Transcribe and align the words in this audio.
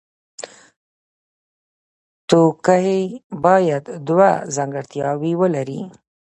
توکی 2.29 2.95
باید 3.43 3.83
دوه 4.07 4.29
ځانګړتیاوې 4.55 5.33
ولري. 5.41 5.81